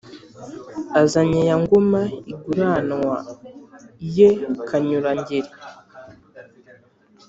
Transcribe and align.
azanye 1.01 1.41
ya 1.49 1.55
ngoma 1.61 2.01
inguranwa 2.31 3.17
ye 4.15 4.29
kanyura-ngeri. 4.67 5.51